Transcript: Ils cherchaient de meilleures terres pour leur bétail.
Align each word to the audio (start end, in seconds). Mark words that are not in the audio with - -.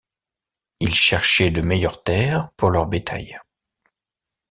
Ils 0.79 0.95
cherchaient 0.95 1.51
de 1.51 1.61
meilleures 1.61 2.01
terres 2.01 2.49
pour 2.57 2.71
leur 2.71 2.87
bétail. 2.87 3.39